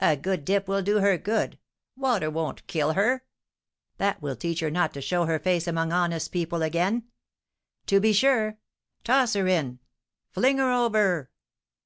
[0.00, 1.58] "A good dip will do her good!
[1.96, 3.24] Water won't kill her!"
[3.96, 7.04] "That will teach her not to show her face among honest people again!"
[7.86, 8.58] "To be sure.
[9.04, 9.78] Toss her in!
[10.32, 11.30] fling her over!"